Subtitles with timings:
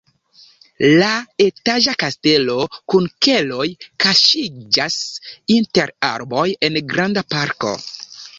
[1.01, 1.09] La
[1.43, 2.55] etaĝa kastelo
[2.93, 3.67] kun keloj
[4.05, 4.97] kaŝiĝas
[5.59, 7.77] inter arboj en granda parko.